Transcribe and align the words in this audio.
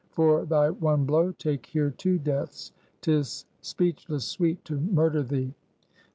"For 0.09 0.45
thy 0.45 0.71
one 0.71 1.05
blow, 1.05 1.31
take 1.31 1.67
here 1.67 1.91
two 1.91 2.17
deaths! 2.17 2.71
'Tis 3.01 3.45
speechless 3.61 4.25
sweet 4.25 4.65
to 4.65 4.79
murder 4.79 5.21
thee!" 5.21 5.53